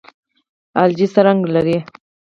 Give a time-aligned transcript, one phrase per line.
[0.81, 1.77] الجی څه رنګ لري؟